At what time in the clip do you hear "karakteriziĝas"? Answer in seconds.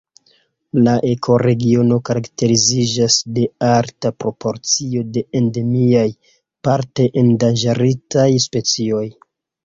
2.09-3.17